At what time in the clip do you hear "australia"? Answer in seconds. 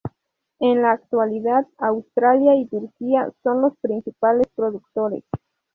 1.77-2.55